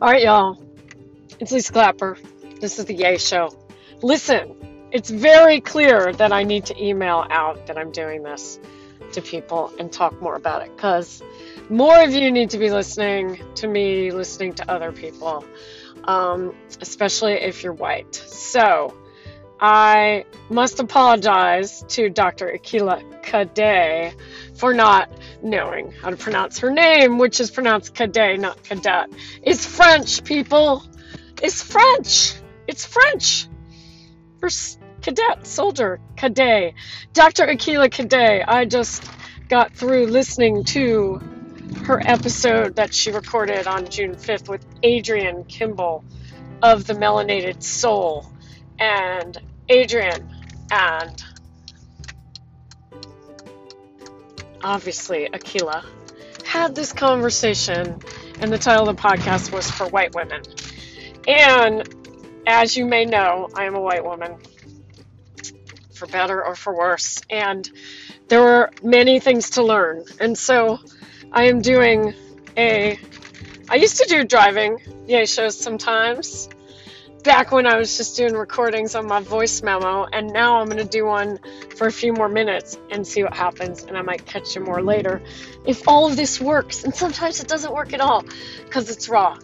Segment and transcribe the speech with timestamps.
[0.00, 0.56] All right, y'all.
[1.40, 2.16] It's Lisa Clapper.
[2.60, 3.50] This is the Yay Show.
[4.00, 4.54] Listen,
[4.92, 8.60] it's very clear that I need to email out that I'm doing this
[9.14, 11.20] to people and talk more about it because
[11.68, 15.44] more of you need to be listening to me, listening to other people,
[16.04, 18.14] um, especially if you're white.
[18.14, 18.94] So,
[19.58, 22.56] I must apologize to Dr.
[22.56, 24.14] Akilah Cadet
[24.54, 25.10] for not
[25.42, 29.10] knowing how to pronounce her name, which is pronounced Cadet, not Cadet.
[29.42, 30.82] It's French, people.
[31.42, 32.34] It's French.
[32.66, 33.46] It's French.
[34.40, 34.48] For
[35.02, 36.74] cadet, soldier, Cadet.
[37.12, 37.46] Dr.
[37.46, 38.48] Akilah Cadet.
[38.48, 39.04] I just
[39.48, 41.20] got through listening to
[41.84, 46.04] her episode that she recorded on June 5th with Adrienne Kimball
[46.62, 48.26] of the Melanated Soul.
[48.78, 49.36] And
[49.70, 50.28] Adrienne
[50.70, 51.24] and
[54.62, 55.84] obviously Akilah
[56.44, 58.00] had this conversation,
[58.40, 60.42] and the title of the podcast was For White Women.
[61.26, 61.94] And
[62.46, 64.38] as you may know, I am a white woman,
[65.94, 67.20] for better or for worse.
[67.28, 67.68] And
[68.28, 70.04] there were many things to learn.
[70.20, 70.78] And so
[71.32, 72.14] I am doing
[72.56, 72.98] a.
[73.68, 76.48] I used to do driving yay shows sometimes
[77.22, 80.78] back when I was just doing recordings on my voice memo, and now I'm going
[80.78, 81.38] to do one
[81.76, 84.82] for a few more minutes and see what happens, and I might catch you more
[84.82, 85.22] later
[85.66, 86.84] if all of this works.
[86.84, 88.24] And sometimes it doesn't work at all
[88.64, 89.38] because it's raw.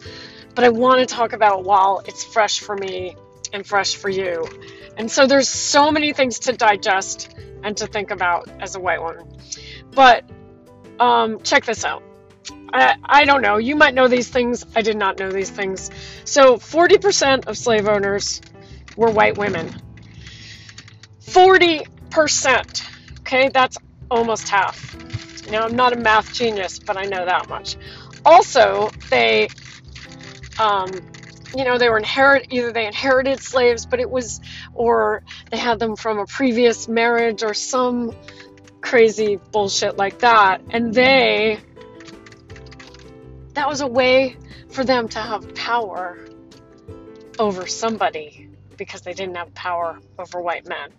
[0.54, 3.16] But I want to talk about while it's fresh for me
[3.52, 4.46] and fresh for you.
[4.96, 9.02] And so there's so many things to digest and to think about as a white
[9.02, 9.26] woman.
[9.92, 10.24] But
[11.00, 12.02] um, check this out.
[12.72, 13.58] I, I don't know.
[13.58, 14.64] You might know these things.
[14.74, 15.90] I did not know these things.
[16.24, 18.40] So 40% of slave owners
[18.96, 19.72] were white women.
[21.20, 22.82] 40%.
[23.20, 23.78] Okay, that's
[24.10, 24.96] almost half.
[25.50, 27.76] Now, I'm not a math genius, but I know that much.
[28.24, 29.48] Also, they,
[30.58, 30.90] um,
[31.54, 34.40] you know, they were inherit either they inherited slaves, but it was,
[34.72, 38.12] or they had them from a previous marriage or some
[38.80, 41.60] crazy bullshit like that, and they
[43.54, 44.36] that was a way
[44.70, 46.18] for them to have power
[47.38, 50.90] over somebody because they didn't have power over white men.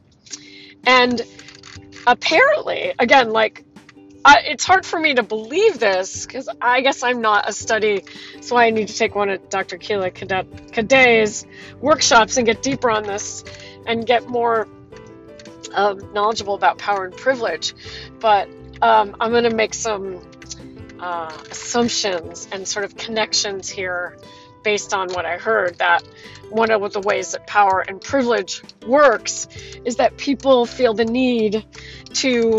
[0.86, 1.22] And
[2.08, 3.64] apparently, again, like,
[4.24, 8.04] I, it's hard for me to believe this because I guess I'm not a study,
[8.42, 9.78] so I need to take one of Dr.
[9.78, 11.46] Keela Cadet's
[11.80, 13.44] workshops and get deeper on this
[13.86, 14.68] and get more
[15.74, 17.76] um, knowledgeable about power and privilege.
[18.20, 18.50] But
[18.82, 20.22] um, I'm going to make some
[21.00, 24.18] uh, assumptions and sort of connections here
[24.64, 26.04] based on what I heard that
[26.50, 29.48] one of the ways that power and privilege works
[29.86, 31.66] is that people feel the need
[32.14, 32.58] to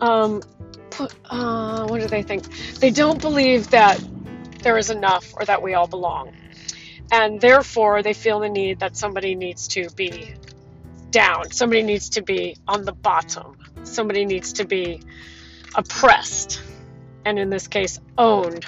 [0.00, 0.42] um,
[0.90, 2.44] put, uh, what do they think?
[2.80, 4.02] They don't believe that
[4.62, 6.32] there is enough or that we all belong.
[7.12, 10.34] And therefore, they feel the need that somebody needs to be
[11.10, 15.00] down, somebody needs to be on the bottom, somebody needs to be
[15.74, 16.60] oppressed
[17.24, 18.64] and in this case owned,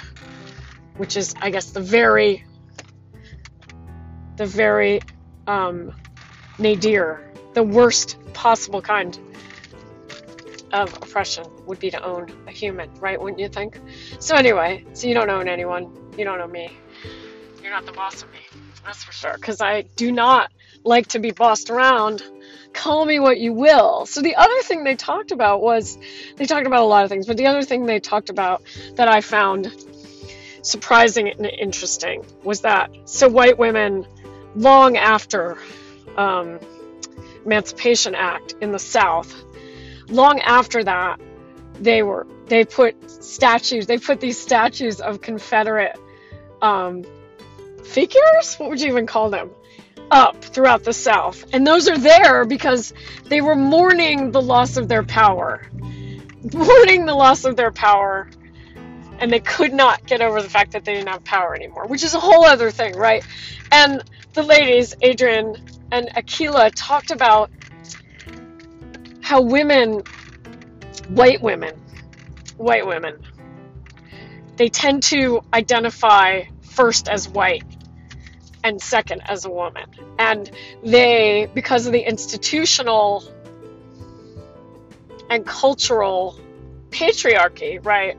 [0.97, 2.45] which is, I guess, the very,
[4.35, 5.01] the very
[5.47, 5.93] um,
[6.59, 9.17] nadir, the worst possible kind
[10.71, 13.21] of oppression would be to own a human, right?
[13.21, 13.79] Wouldn't you think?
[14.19, 15.95] So anyway, so you don't own anyone.
[16.17, 16.75] You don't own me.
[17.61, 18.39] You're not the boss of me.
[18.85, 19.33] That's for sure.
[19.33, 20.51] Because I do not
[20.83, 22.23] like to be bossed around
[22.73, 24.05] call me what you will.
[24.05, 25.97] So the other thing they talked about was
[26.37, 28.63] they talked about a lot of things, but the other thing they talked about
[28.95, 29.71] that I found
[30.61, 34.05] surprising and interesting was that so white women
[34.55, 35.57] long after
[36.17, 36.59] um,
[37.45, 39.43] Emancipation Act in the South,
[40.07, 41.19] long after that,
[41.79, 43.87] they were they put statues.
[43.87, 45.97] They put these statues of Confederate
[46.61, 47.03] um,
[47.83, 48.55] figures.
[48.57, 49.49] What would you even call them?
[50.13, 51.43] Up throughout the South.
[51.53, 52.93] And those are there because
[53.25, 55.65] they were mourning the loss of their power.
[56.53, 58.29] Mourning the loss of their power.
[59.17, 62.03] And they could not get over the fact that they didn't have power anymore, which
[62.03, 63.25] is a whole other thing, right?
[63.71, 65.55] And the ladies, Adrienne
[65.91, 67.49] and Akilah, talked about
[69.21, 70.03] how women,
[71.07, 71.73] white women,
[72.57, 73.17] white women,
[74.57, 77.63] they tend to identify first as white
[78.63, 79.85] and second as a woman.
[80.17, 80.49] And
[80.83, 83.23] they, because of the institutional
[85.29, 86.39] and cultural
[86.89, 88.17] patriarchy, right?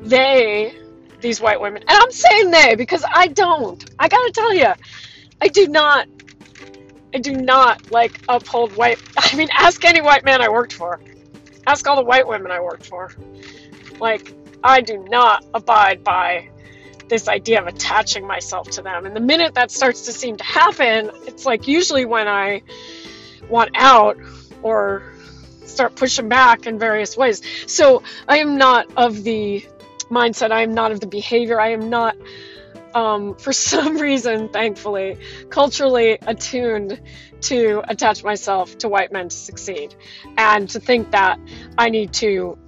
[0.00, 0.74] They,
[1.20, 3.84] these white women, and I'm saying they because I don't.
[3.98, 4.72] I gotta tell you,
[5.40, 6.06] I do not.
[7.14, 9.00] I do not like uphold white.
[9.16, 11.00] I mean, ask any white man I worked for.
[11.66, 13.10] Ask all the white women I worked for.
[13.98, 14.32] Like,
[14.62, 16.50] I do not abide by
[17.08, 19.06] this idea of attaching myself to them.
[19.06, 22.62] And the minute that starts to seem to happen, it's like usually when I
[23.48, 24.18] want out
[24.62, 25.12] or
[25.64, 27.42] start pushing back in various ways.
[27.66, 29.66] So I am not of the
[30.10, 32.16] mindset, I am not of the behavior, I am not.
[32.94, 35.18] Um, for some reason, thankfully,
[35.50, 37.00] culturally attuned
[37.42, 39.94] to attach myself to white men to succeed
[40.36, 41.38] and to think that
[41.76, 42.58] I need to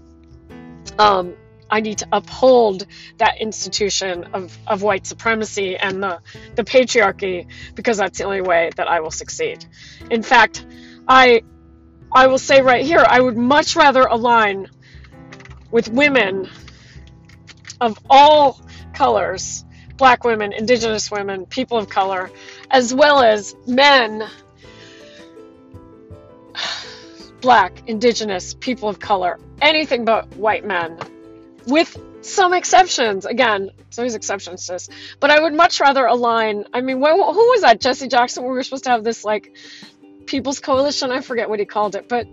[0.99, 1.35] um,
[1.71, 2.87] I need to uphold
[3.19, 6.21] that institution of, of white supremacy and the,
[6.57, 9.65] the patriarchy because that's the only way that I will succeed.
[10.11, 10.67] In fact,
[11.09, 11.43] I
[12.13, 14.67] I will say right here, I would much rather align
[15.71, 16.49] with women
[17.81, 18.61] of all
[18.93, 19.65] colors
[20.01, 22.31] black women, indigenous women, people of color,
[22.71, 24.27] as well as men
[27.43, 30.99] black, indigenous, people of color, anything but white men,
[31.71, 33.25] with some exceptions.
[33.25, 34.89] Again, there's always exceptions this,
[35.21, 36.65] but I would much rather align.
[36.73, 37.81] I mean, who was that?
[37.81, 38.43] Jesse Jackson.
[38.45, 39.57] We were supposed to have this like
[40.27, 41.11] People's Coalition.
[41.11, 42.27] I forget what he called it, but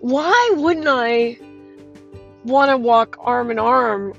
[0.00, 1.38] why wouldn't I
[2.44, 4.14] want to walk arm in arm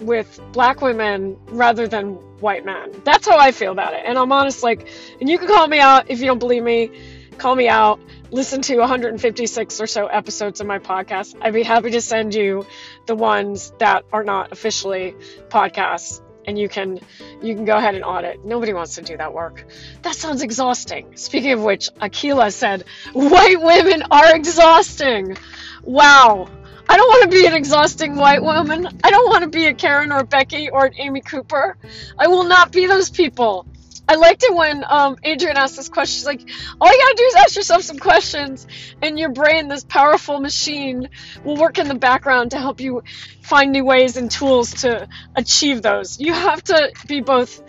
[0.00, 2.92] with black women rather than white men?
[3.04, 4.02] That's how I feel about it.
[4.04, 4.88] And I'm honest, like,
[5.20, 6.90] and you can call me out if you don't believe me.
[7.38, 7.98] Call me out
[8.32, 11.36] listen to 156 or so episodes of my podcast.
[11.40, 12.66] I'd be happy to send you
[13.06, 15.14] the ones that are not officially
[15.48, 16.98] podcasts and you can
[17.42, 18.44] you can go ahead and audit.
[18.44, 19.64] Nobody wants to do that work.
[20.02, 21.16] That sounds exhausting.
[21.16, 25.36] Speaking of which, Akilah said, "White women are exhausting."
[25.84, 26.48] Wow.
[26.88, 28.88] I don't want to be an exhausting white woman.
[29.04, 31.76] I don't want to be a Karen or a Becky or an Amy Cooper.
[32.18, 33.66] I will not be those people.
[34.08, 36.16] I liked it when um, Adrienne asked this question.
[36.16, 36.40] She's like,
[36.80, 38.66] all you gotta do is ask yourself some questions,
[39.00, 41.08] and your brain, this powerful machine,
[41.44, 43.02] will work in the background to help you
[43.42, 46.20] find new ways and tools to achieve those.
[46.20, 47.62] You have to be both.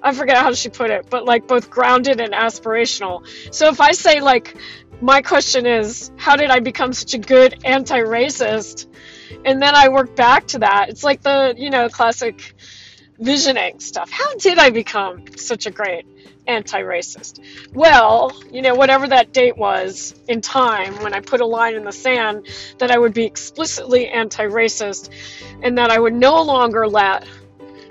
[0.00, 3.26] I forget how she put it, but like both grounded and aspirational.
[3.52, 4.56] So if I say like,
[5.00, 8.86] my question is, how did I become such a good anti-racist?
[9.44, 10.88] And then I work back to that.
[10.88, 12.54] It's like the you know classic
[13.18, 14.10] visioning stuff.
[14.10, 16.06] How did I become such a great
[16.46, 17.40] anti racist?
[17.72, 21.84] Well, you know, whatever that date was in time when I put a line in
[21.84, 22.46] the sand
[22.78, 25.10] that I would be explicitly anti racist
[25.62, 27.26] and that I would no longer let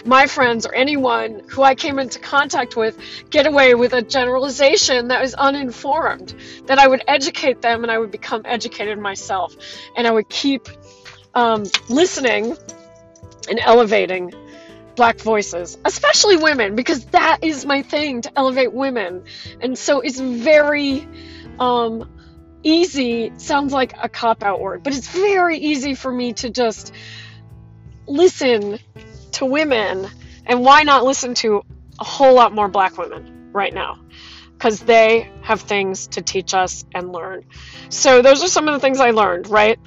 [0.05, 2.97] my friends or anyone who I came into contact with
[3.29, 6.33] get away with a generalization that was uninformed.
[6.67, 9.55] That I would educate them and I would become educated myself.
[9.97, 10.69] And I would keep
[11.33, 12.55] um, listening
[13.49, 14.33] and elevating
[14.97, 19.23] black voices, especially women, because that is my thing to elevate women.
[19.61, 21.07] And so it's very
[21.59, 22.09] um,
[22.63, 26.91] easy, sounds like a cop out word, but it's very easy for me to just
[28.05, 28.79] listen
[29.33, 30.07] to women.
[30.45, 31.63] And why not listen to
[31.99, 33.99] a whole lot more black women right now?
[34.53, 37.45] Because they have things to teach us and learn.
[37.89, 39.77] So, those are some of the things I learned, right?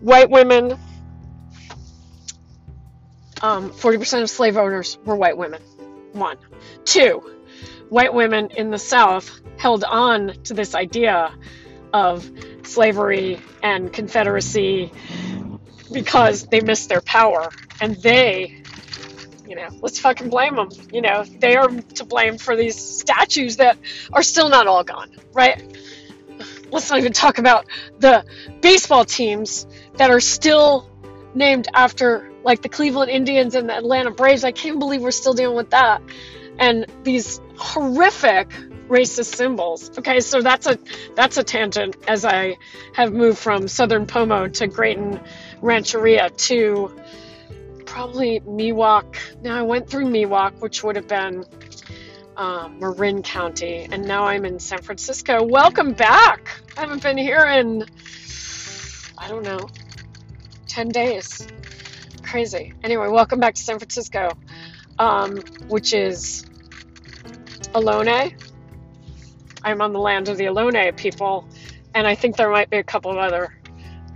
[0.00, 0.78] White women
[3.44, 5.60] um, 40% of slave owners were white women.
[6.12, 6.38] One.
[6.86, 7.22] Two,
[7.90, 11.30] white women in the South held on to this idea
[11.92, 12.26] of
[12.62, 14.90] slavery and Confederacy
[15.92, 17.50] because they missed their power.
[17.82, 18.62] And they,
[19.46, 20.70] you know, let's fucking blame them.
[20.90, 23.76] You know, they are to blame for these statues that
[24.10, 25.62] are still not all gone, right?
[26.70, 27.66] Let's not even talk about
[27.98, 28.24] the
[28.62, 30.88] baseball teams that are still
[31.34, 34.44] named after like the Cleveland Indians and the Atlanta Braves.
[34.44, 36.02] I can't believe we're still dealing with that.
[36.58, 38.50] And these horrific
[38.88, 39.90] racist symbols.
[39.98, 40.78] Okay, so that's a
[41.16, 42.58] that's a tangent as I
[42.92, 45.20] have moved from Southern Pomo to Graton
[45.62, 46.94] Rancheria to
[47.86, 49.16] probably Miwok.
[49.42, 51.44] Now I went through Miwok, which would have been
[52.36, 55.42] um, Marin County, and now I'm in San Francisco.
[55.44, 56.48] Welcome back.
[56.76, 57.84] I haven't been here in
[59.16, 59.68] I don't know
[60.68, 61.46] 10 days.
[62.34, 62.74] Crazy.
[62.82, 64.32] Anyway, welcome back to San Francisco,
[64.98, 65.36] um,
[65.68, 66.44] which is
[67.72, 68.34] Ohlone.
[69.62, 71.48] I'm on the land of the Ohlone people,
[71.94, 73.56] and I think there might be a couple of other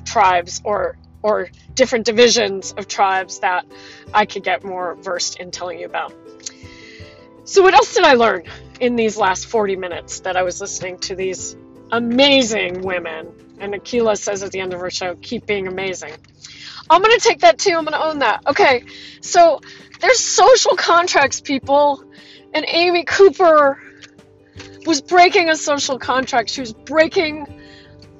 [0.04, 3.64] tribes or or different divisions of tribes that
[4.12, 6.12] I could get more versed in telling you about.
[7.44, 8.42] So, what else did I learn
[8.80, 11.56] in these last 40 minutes that I was listening to these
[11.92, 13.28] amazing women?
[13.60, 16.14] And Akilah says at the end of her show, keep being amazing.
[16.90, 17.74] I'm gonna take that too.
[17.76, 18.42] I'm gonna own that.
[18.46, 18.84] Okay,
[19.20, 19.60] so
[20.00, 22.02] there's social contracts, people,
[22.54, 23.80] and Amy Cooper
[24.86, 26.50] was breaking a social contract.
[26.50, 27.46] She was breaking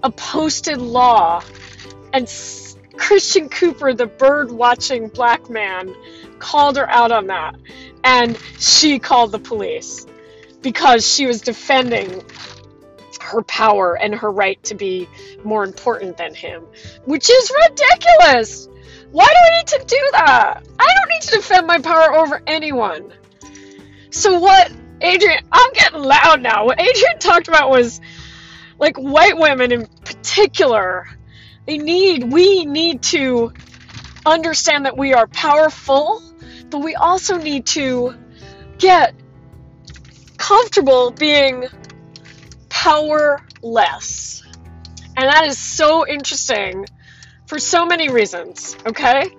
[0.03, 1.43] a posted law
[2.13, 2.29] and
[2.97, 5.95] Christian Cooper, the bird watching black man,
[6.39, 7.57] called her out on that.
[8.05, 10.07] And she called the police
[10.63, 12.23] because she was defending
[13.29, 15.09] her power and her right to be
[15.45, 16.65] more important than him,
[17.05, 18.69] which is ridiculous.
[19.11, 20.67] Why do I need to do that?
[20.79, 23.13] I don't need to defend my power over anyone.
[24.11, 24.71] So, what
[25.03, 26.67] Adrienne, I'm getting loud now.
[26.67, 28.01] What Adrienne talked about was
[28.79, 31.07] like white women in particular.
[31.67, 33.53] They need, we need to
[34.25, 36.23] understand that we are powerful,
[36.71, 38.15] but we also need to
[38.79, 39.15] get
[40.37, 41.67] comfortable being
[42.83, 44.45] powerless.
[45.17, 46.87] And that is so interesting
[47.47, 49.35] for so many reasons, okay?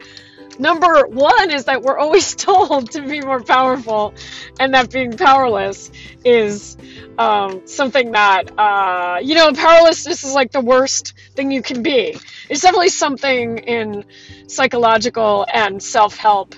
[0.58, 4.14] Number one is that we're always told to be more powerful,
[4.60, 5.90] and that being powerless
[6.26, 6.76] is
[7.18, 12.18] um, something that, uh, you know, powerlessness is like the worst thing you can be.
[12.50, 14.04] It's definitely something in
[14.48, 16.56] psychological and self help,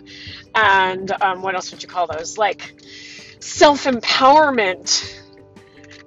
[0.56, 2.40] and um, what else would you call those?
[2.40, 2.74] Like
[3.40, 5.21] self empowerment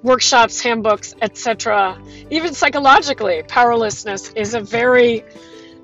[0.04, 1.98] workshops, handbooks, etc.
[2.30, 5.24] Even psychologically, powerlessness is a very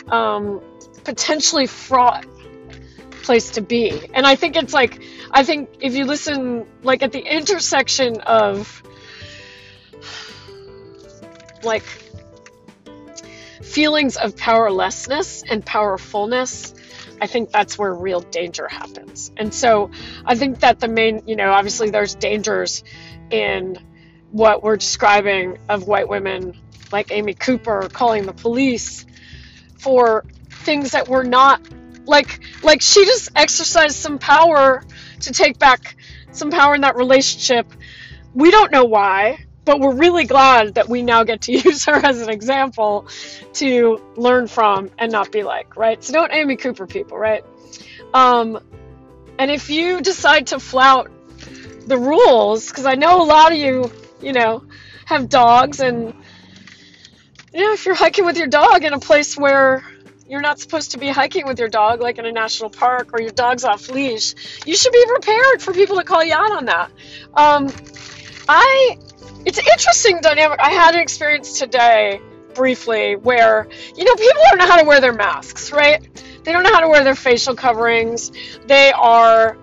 [0.08, 0.60] um,
[1.04, 2.26] potentially fraught
[3.22, 4.08] place to be.
[4.12, 8.82] And I think it's like, I think if you listen, like at the intersection of
[11.62, 11.84] like
[13.62, 16.74] feelings of powerlessness and powerfulness,
[17.22, 19.32] I think that's where real danger happens.
[19.38, 19.90] And so
[20.26, 22.84] I think that the main, you know, obviously there's dangers
[23.30, 23.78] in
[24.32, 26.56] what we're describing of white women
[26.92, 29.06] like Amy Cooper calling the police
[29.78, 31.60] for things that were not
[32.06, 34.82] like like she just exercised some power
[35.20, 35.96] to take back
[36.32, 37.66] some power in that relationship.
[38.34, 41.94] We don't know why, but we're really glad that we now get to use her
[41.94, 43.08] as an example
[43.54, 46.02] to learn from and not be like, right?
[46.02, 47.44] So don't Amy Cooper people, right?
[48.14, 48.60] Um,
[49.38, 51.10] and if you decide to flout
[51.86, 53.90] the rules, because I know a lot of you
[54.22, 54.64] you know,
[55.06, 56.14] have dogs and
[57.52, 59.84] you know, if you're hiking with your dog in a place where
[60.28, 63.20] you're not supposed to be hiking with your dog, like in a national park or
[63.20, 64.34] your dog's off leash,
[64.64, 66.90] you should be prepared for people to call you out on that.
[67.34, 67.68] Um,
[68.48, 68.96] I,
[69.44, 70.60] it's interesting dynamic.
[70.62, 72.20] I had an experience today
[72.54, 76.00] briefly where, you know, people don't know how to wear their masks, right?
[76.44, 78.30] They don't know how to wear their facial coverings.
[78.66, 79.58] They are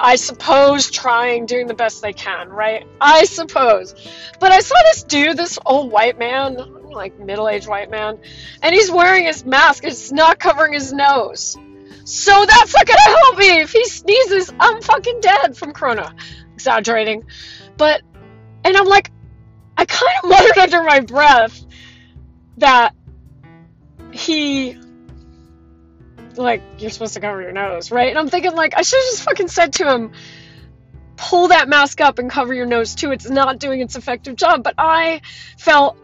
[0.00, 2.86] I suppose, trying, doing the best they can, right?
[3.00, 3.94] I suppose.
[4.40, 6.56] But I saw this dude, this old white man,
[6.90, 8.18] like middle aged white man,
[8.62, 9.84] and he's wearing his mask.
[9.84, 11.56] It's not covering his nose.
[12.04, 13.60] So that's not gonna help me.
[13.60, 16.14] If he sneezes, I'm fucking dead from Corona.
[16.54, 17.24] Exaggerating.
[17.76, 18.02] But,
[18.64, 19.10] and I'm like,
[19.76, 21.64] I kind of muttered under my breath
[22.58, 22.94] that
[24.12, 24.78] he
[26.38, 28.08] like you're supposed to cover your nose, right?
[28.08, 30.12] And I'm thinking like I should have just fucking said to him,
[31.16, 33.10] pull that mask up and cover your nose too.
[33.12, 34.62] It's not doing its effective job.
[34.62, 35.22] But I
[35.58, 35.98] felt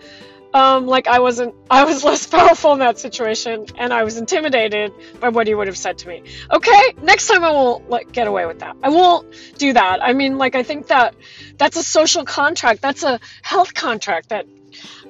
[0.55, 4.93] um, like I wasn't, I was less powerful in that situation, and I was intimidated
[5.21, 6.23] by what he would have said to me.
[6.51, 8.77] Okay, next time I won't like get away with that.
[8.83, 9.27] I won't
[9.59, 10.03] do that.
[10.03, 11.15] I mean, like I think that
[11.59, 12.83] that's a social contract.
[12.83, 14.47] That's a health contract that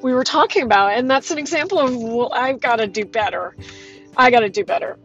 [0.00, 3.56] we were talking about, and that's an example of well, I've got to do better.
[4.16, 4.98] I got to do better.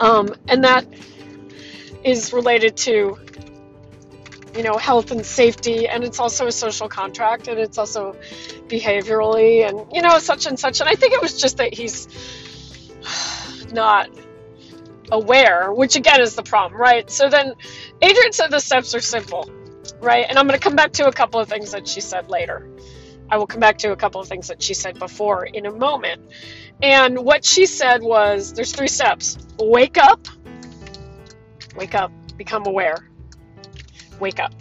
[0.00, 0.86] Um, and that
[2.04, 3.18] is related to,
[4.54, 8.16] you know, health and safety, and it's also a social contract, and it's also
[8.68, 10.80] behaviorally, and, you know, such and such.
[10.80, 12.08] And I think it was just that he's
[13.72, 14.10] not
[15.10, 17.10] aware, which again is the problem, right?
[17.10, 17.54] So then
[18.02, 19.48] Adrienne said the steps are simple,
[20.00, 20.26] right?
[20.28, 22.68] And I'm going to come back to a couple of things that she said later.
[23.30, 25.72] I will come back to a couple of things that she said before in a
[25.72, 26.22] moment.
[26.82, 30.28] And what she said was there's three steps wake up,
[31.74, 33.08] wake up, become aware,
[34.20, 34.54] wake up,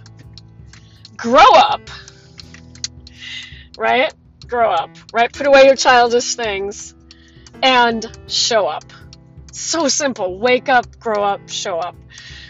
[1.17, 1.81] grow up,
[3.77, 4.13] right?
[4.48, 5.31] Grow up, right?
[5.31, 6.95] Put away your childish things
[7.62, 8.86] and show up.
[9.51, 10.39] So simple.
[10.39, 11.95] Wake up, grow up, show up.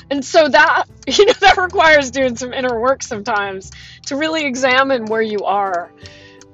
[0.10, 3.72] And so that, you know, that requires doing some inner work sometimes
[4.08, 5.92] to really examine where you are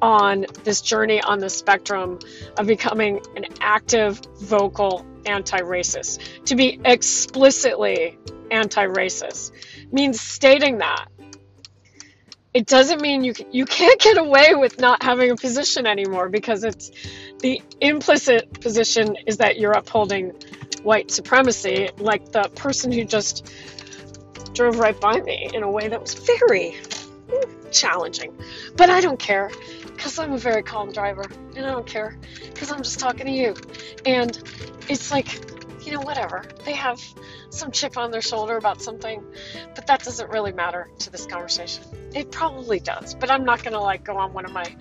[0.02, 2.20] on this journey on the spectrum
[2.58, 6.46] of becoming an active, vocal anti racist.
[6.46, 8.18] To be explicitly
[8.50, 9.52] anti racist
[9.92, 11.08] means stating that.
[12.54, 16.66] It doesn't mean you, you can't get away with not having a position anymore because
[16.66, 16.92] it's
[17.40, 20.34] the implicit position is that you're upholding
[20.84, 23.52] white supremacy, like the person who just
[24.54, 26.76] drove right by me in a way that was very
[27.72, 28.38] challenging.
[28.76, 29.50] But I don't care
[29.86, 32.18] because I'm a very calm driver and I don't care
[32.54, 33.56] because I'm just talking to you.
[34.06, 34.38] And
[34.90, 36.44] it's like, you know, whatever.
[36.66, 37.02] They have
[37.50, 39.24] some chip on their shoulder about something,
[39.76, 41.84] but that doesn't really matter to this conversation.
[42.14, 44.76] It probably does, but I'm not going to like go on one of my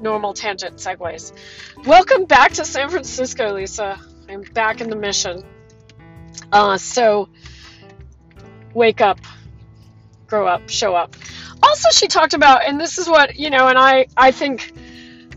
[0.00, 1.32] normal tangent segues.
[1.86, 3.98] Welcome back to San Francisco, Lisa.
[4.28, 5.44] I'm back in the mission.
[6.52, 7.28] Uh, so,
[8.72, 9.20] wake up,
[10.26, 11.16] grow up, show up.
[11.62, 14.72] Also, she talked about, and this is what you know, and I, I think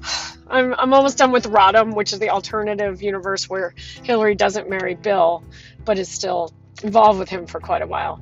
[0.49, 4.95] I'm, I'm almost done with Rodham, which is the alternative universe where Hillary doesn't marry
[4.95, 5.43] Bill,
[5.85, 6.53] but is still
[6.83, 8.21] involved with him for quite a while.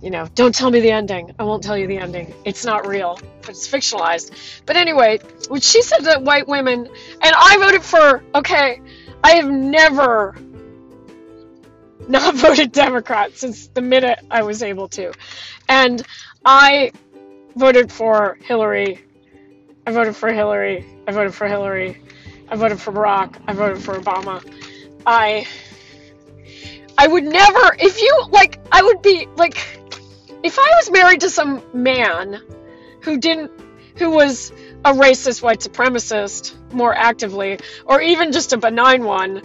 [0.00, 1.34] You know, don't tell me the ending.
[1.40, 2.32] I won't tell you the ending.
[2.44, 4.30] It's not real, but it's fictionalized.
[4.64, 8.80] But anyway, when she said that white women, and I voted for, okay,
[9.22, 10.36] I have never
[12.08, 15.12] not voted Democrat since the minute I was able to.
[15.68, 16.02] And
[16.44, 16.92] I
[17.54, 19.04] voted for Hillary.
[19.86, 20.84] I voted for Hillary.
[21.06, 22.02] I voted for Hillary.
[22.48, 23.36] I voted for Barack.
[23.46, 24.42] I voted for Obama.
[25.06, 25.46] I
[26.96, 29.56] I would never if you like I would be like
[30.42, 32.40] if I was married to some man
[33.00, 33.50] who didn't
[33.96, 34.52] who was
[34.84, 39.42] a racist white supremacist more actively or even just a benign one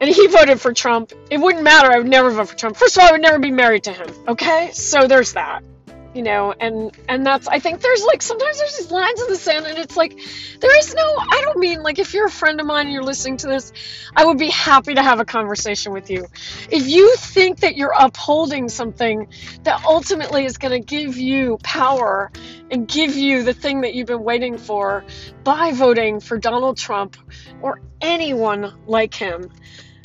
[0.00, 1.92] and he voted for Trump, it wouldn't matter.
[1.92, 2.76] I would never vote for Trump.
[2.76, 4.08] First of all, I would never be married to him.
[4.26, 5.62] Okay, so there's that.
[6.12, 9.36] You know, and and that's I think there's like sometimes there's these lines in the
[9.36, 10.18] sand, and it's like
[10.60, 11.16] there is no.
[11.18, 13.72] I don't mean like if you're a friend of mine and you're listening to this,
[14.16, 16.26] I would be happy to have a conversation with you.
[16.68, 19.28] If you think that you're upholding something
[19.62, 22.32] that ultimately is going to give you power
[22.72, 25.04] and give you the thing that you've been waiting for
[25.44, 27.16] by voting for Donald Trump
[27.62, 29.50] or anyone like him,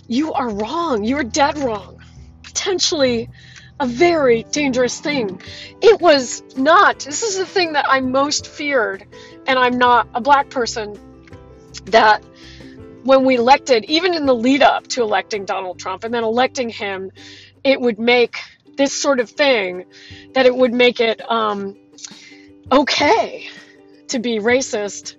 [0.08, 1.04] you are wrong.
[1.04, 2.02] You are dead wrong.
[2.44, 3.30] Potentially
[3.80, 5.42] a very dangerous thing.
[5.82, 7.00] It was not.
[7.00, 9.06] This is the thing that I most feared,
[9.48, 10.98] and I'm not a black person,
[11.86, 12.24] that
[13.04, 16.70] when we elected, even in the lead up to electing Donald Trump and then electing
[16.70, 17.12] him,
[17.64, 18.38] it would make
[18.78, 19.86] this sort of thing,
[20.34, 21.78] that it would make it um,
[22.72, 23.48] okay
[24.08, 25.16] to be racist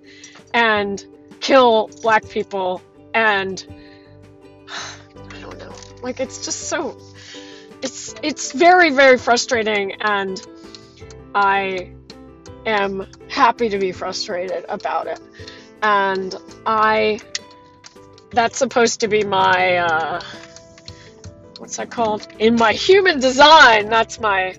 [0.52, 1.04] and
[1.40, 2.82] kill black people
[3.14, 3.66] and
[4.68, 5.74] I don't know.
[6.02, 6.98] Like it's just so
[7.86, 10.44] it's it's very very frustrating and
[11.34, 11.92] I
[12.66, 15.20] am happy to be frustrated about it.
[15.82, 16.34] And
[16.66, 17.20] I
[18.30, 20.20] that's supposed to be my uh
[21.58, 22.26] what's that called?
[22.40, 24.56] In my human design, that's my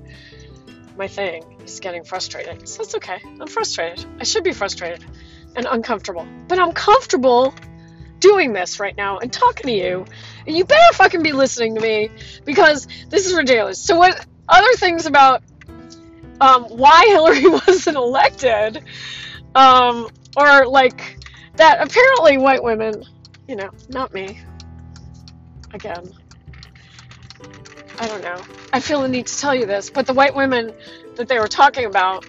[0.96, 2.68] my thing is getting frustrated.
[2.70, 3.20] So that's okay.
[3.42, 4.06] I'm frustrated.
[4.22, 5.04] I should be frustrated
[5.58, 6.26] and uncomfortable.
[6.48, 7.54] But I'm comfortable
[8.20, 10.06] doing this right now and talking to you.
[10.46, 12.10] And you better fucking be listening to me
[12.46, 13.80] because this is ridiculous.
[13.80, 15.44] So, what other things about
[16.40, 18.84] um, why Hillary wasn't elected,
[19.56, 21.18] um, or like
[21.56, 23.04] that apparently white women,
[23.48, 24.40] you know, not me,
[25.74, 26.14] again.
[28.00, 28.40] I don't know.
[28.72, 30.74] I feel the need to tell you this, but the white women
[31.16, 32.26] that they were talking about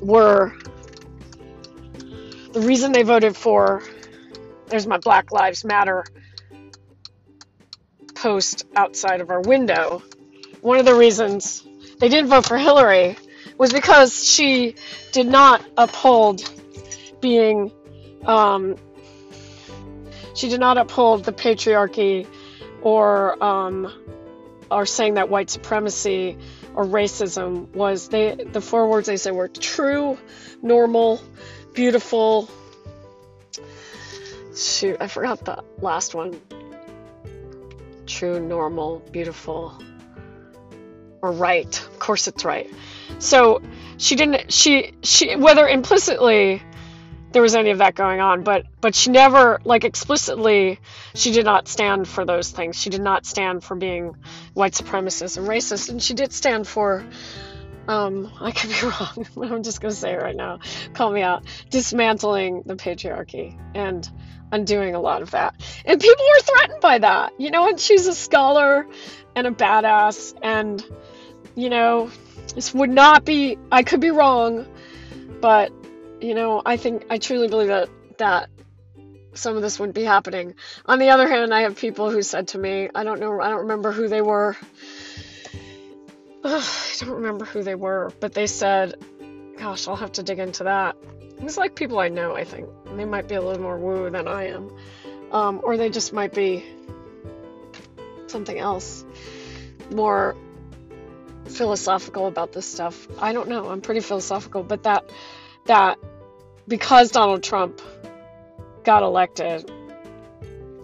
[0.00, 0.54] were
[2.52, 3.82] the reason they voted for
[4.72, 6.02] there's my Black Lives Matter
[8.14, 10.02] post outside of our window.
[10.62, 11.62] One of the reasons
[11.98, 13.16] they didn't vote for Hillary
[13.58, 14.76] was because she
[15.12, 16.42] did not uphold
[17.20, 17.70] being,
[18.24, 18.76] um,
[20.34, 22.26] she did not uphold the patriarchy
[22.80, 23.92] or, um,
[24.70, 26.38] or saying that white supremacy
[26.74, 30.16] or racism was they the four words they said were true,
[30.62, 31.20] normal,
[31.74, 32.48] beautiful,
[34.54, 36.40] shoot, I forgot the last one.
[38.06, 39.78] True, normal, beautiful,
[41.22, 41.78] or right.
[41.78, 42.68] Of course, it's right.
[43.18, 43.62] So
[43.96, 44.52] she didn't.
[44.52, 46.62] She she whether implicitly
[47.32, 50.78] there was any of that going on, but but she never like explicitly
[51.14, 52.76] she did not stand for those things.
[52.76, 54.16] She did not stand for being
[54.54, 57.04] white supremacist and racist, and she did stand for.
[57.88, 59.52] Um, I could be wrong.
[59.52, 60.60] I'm just gonna say it right now.
[60.92, 61.44] Call me out.
[61.70, 64.08] Dismantling the patriarchy and
[64.52, 65.54] undoing a lot of that.
[65.84, 68.86] And people were threatened by that, you know, and she's a scholar
[69.34, 70.84] and a badass, and,
[71.56, 72.10] you know,
[72.54, 74.66] this would not be, I could be wrong,
[75.40, 75.72] but,
[76.20, 77.88] you know, I think, I truly believe that,
[78.18, 78.50] that
[79.34, 80.54] some of this wouldn't be happening.
[80.84, 83.48] On the other hand, I have people who said to me, I don't know, I
[83.48, 84.56] don't remember who they were.
[86.44, 86.62] Ugh,
[87.02, 88.94] I don't remember who they were, but they said,
[89.56, 90.96] gosh, I'll have to dig into that.
[91.42, 92.68] It's like people I know, I think.
[92.96, 94.70] They might be a little more woo than I am.
[95.32, 96.64] Um, or they just might be
[98.28, 99.04] something else.
[99.90, 100.36] More
[101.46, 103.08] philosophical about this stuff.
[103.20, 103.68] I don't know.
[103.68, 105.04] I'm pretty philosophical, but that
[105.66, 105.98] that
[106.68, 107.80] because Donald Trump
[108.84, 109.70] got elected,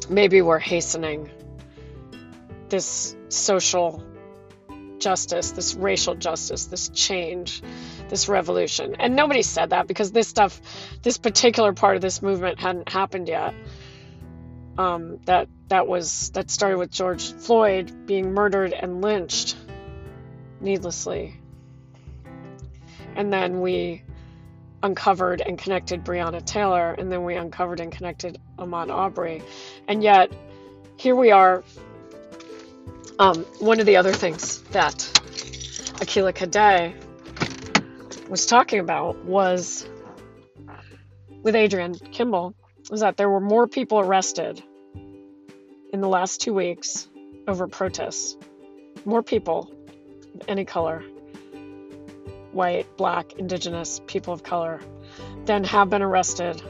[0.08, 1.30] maybe we're hastening
[2.68, 4.02] this social
[4.98, 7.62] justice, this racial justice, this change,
[8.08, 8.96] this revolution.
[8.98, 10.60] And nobody said that because this stuff,
[11.02, 13.54] this particular part of this movement hadn't happened yet.
[14.76, 19.56] Um, that that was that started with George Floyd being murdered and lynched
[20.60, 21.34] needlessly,
[23.16, 24.04] and then we
[24.84, 29.42] uncovered and connected Breonna Taylor, and then we uncovered and connected Ahmaud Arbery,
[29.88, 30.30] and yet
[30.96, 31.64] here we are.
[33.20, 34.94] Um, one of the other things that
[35.98, 36.94] Akilah Cadet
[38.28, 39.88] was talking about was
[41.42, 42.54] with Adrienne Kimball
[42.90, 44.62] was that there were more people arrested
[45.92, 47.08] in the last two weeks
[47.48, 48.36] over protests.
[49.04, 49.72] More people
[50.34, 51.02] of any color
[52.52, 54.80] white, black, indigenous, people of color
[55.44, 56.62] than have been arrested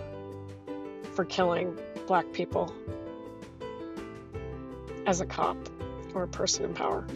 [1.12, 2.74] for killing black people
[5.06, 5.56] as a cop
[6.14, 7.06] or a person in power.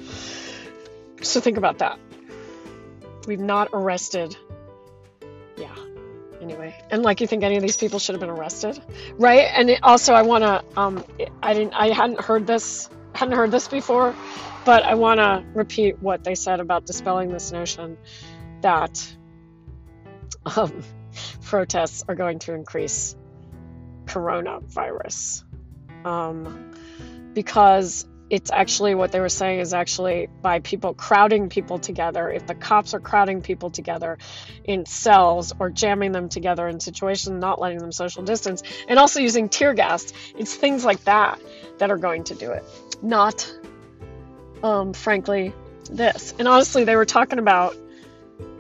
[1.23, 1.99] So think about that.
[3.27, 4.37] We've not arrested.
[5.57, 5.75] Yeah.
[6.41, 8.81] Anyway, and like you think any of these people should have been arrested,
[9.15, 9.49] right?
[9.55, 10.65] And it, also, I want to.
[10.77, 11.05] Um,
[11.41, 11.75] I didn't.
[11.75, 12.91] I hadn't heard this.
[13.15, 14.15] Hadn't heard this before,
[14.65, 17.97] but I want to repeat what they said about dispelling this notion
[18.63, 19.15] that
[20.57, 20.83] um,
[21.45, 23.15] protests are going to increase
[24.07, 25.45] coronavirus.
[26.05, 26.73] Um,
[27.35, 32.31] because it's actually what they were saying is actually by people crowding people together.
[32.31, 34.17] If the cops are crowding people together
[34.65, 39.21] in cells or jamming them together in situations, not letting them social distance, and also
[39.21, 41.43] using tear gas, it's things like that
[41.77, 42.65] that are going to do it.
[43.03, 43.55] Not,
[44.63, 45.53] um, frankly,
[45.91, 46.33] this.
[46.39, 47.77] And honestly, they were talking about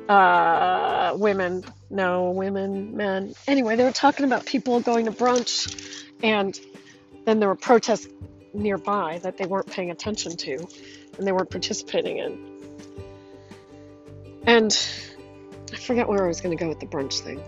[0.06, 1.64] uh, women.
[1.88, 3.32] No, women, men.
[3.46, 6.61] Anyway, they were talking about people going to brunch and
[7.24, 8.06] then there were protests
[8.55, 10.67] nearby that they weren't paying attention to
[11.19, 12.53] and they weren't participating in.
[14.47, 14.77] And
[15.73, 17.41] I forget where I was going to go with the brunch thing.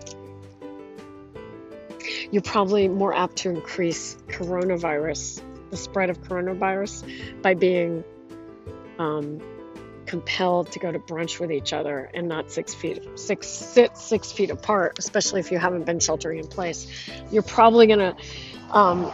[2.31, 8.03] You're probably more apt to increase coronavirus, the spread of coronavirus, by being
[8.97, 9.41] um,
[10.05, 14.31] compelled to go to brunch with each other and not six feet six sit six
[14.31, 16.87] feet apart, especially if you haven't been sheltering in place.
[17.31, 18.15] You're probably going to
[18.75, 19.11] um,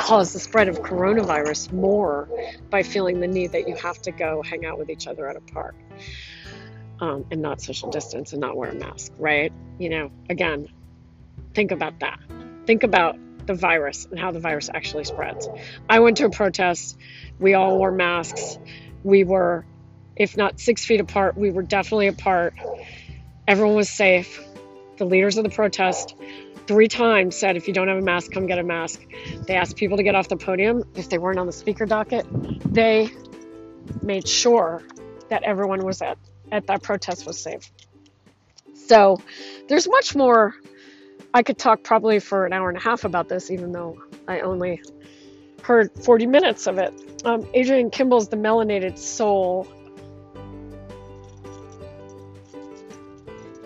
[0.00, 2.26] cause the spread of coronavirus more
[2.70, 5.36] by feeling the need that you have to go hang out with each other at
[5.36, 5.74] a park
[7.00, 9.52] um, and not social distance and not wear a mask, right?
[9.78, 10.68] You know, again,
[11.52, 12.18] think about that.
[12.64, 15.46] Think about the virus and how the virus actually spreads.
[15.88, 16.96] I went to a protest.
[17.38, 18.58] We all wore masks.
[19.04, 19.66] We were,
[20.16, 22.54] if not six feet apart, we were definitely apart.
[23.46, 24.42] Everyone was safe.
[24.96, 26.14] The leaders of the protest
[26.66, 29.04] three times said, if you don't have a mask, come get a mask.
[29.46, 32.26] They asked people to get off the podium if they weren't on the speaker docket.
[32.72, 33.10] They
[34.02, 34.82] made sure
[35.28, 36.18] that everyone was at,
[36.52, 37.70] at that protest was safe.
[38.74, 39.20] So
[39.68, 40.54] there's much more.
[41.32, 44.40] I could talk probably for an hour and a half about this, even though I
[44.40, 44.82] only
[45.62, 46.92] heard 40 minutes of it.
[47.24, 49.68] Um, Adrienne Kimball's The Melanated Soul.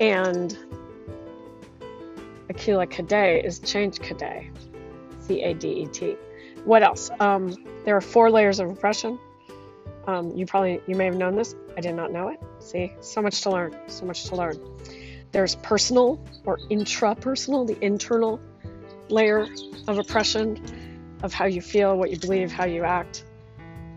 [0.00, 0.58] And
[2.48, 4.44] Akilah Cadet is Change Cadet,
[5.20, 6.16] C A D E T.
[6.64, 7.10] What else?
[7.20, 7.54] Um,
[7.84, 9.18] there are four layers of oppression.
[10.06, 11.54] Um, you probably you may have known this.
[11.76, 12.40] I did not know it.
[12.58, 13.76] See, so much to learn.
[13.86, 14.58] So much to learn.
[15.32, 18.40] There's personal or intrapersonal, the internal
[19.08, 19.46] layer
[19.88, 20.62] of oppression,
[21.22, 23.24] of how you feel, what you believe, how you act,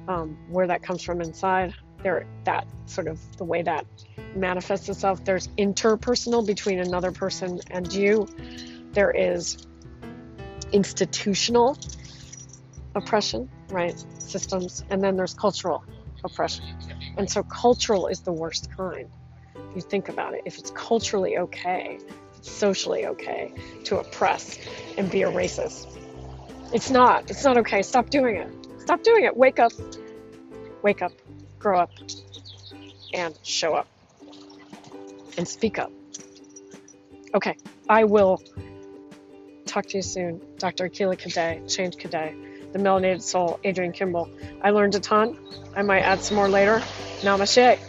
[0.08, 1.74] um, where that comes from inside.
[2.04, 3.86] There, that sort of the way that
[4.36, 5.24] manifests itself.
[5.26, 8.28] There's interpersonal between another person and you.
[8.94, 9.68] There is
[10.72, 11.78] institutional
[12.96, 14.04] oppression, right?
[14.20, 14.84] Systems.
[14.90, 15.84] And then there's cultural
[16.24, 16.66] oppression.
[17.18, 19.10] And so cultural is the worst kind.
[19.56, 22.00] If you think about it, if it's culturally okay,
[22.42, 23.54] socially okay
[23.86, 24.60] to oppress
[24.98, 25.88] and be a racist.
[26.74, 27.30] It's not.
[27.32, 27.82] It's not okay.
[27.82, 28.50] Stop doing it.
[28.82, 29.36] Stop doing it.
[29.36, 29.72] Wake up.
[30.84, 31.12] Wake up.
[31.60, 31.92] Grow up.
[33.14, 33.88] And show up
[35.38, 35.92] and speak up.
[37.34, 37.56] Okay,
[37.88, 38.42] I will
[39.66, 40.42] talk to you soon.
[40.58, 40.90] Dr.
[40.90, 42.34] Akilah Cadet, Change Cadet,
[42.74, 44.30] The Melanated Soul, Adrienne Kimball.
[44.62, 45.38] I learned a ton.
[45.76, 46.82] I might add some more later.
[47.22, 47.80] Namaste.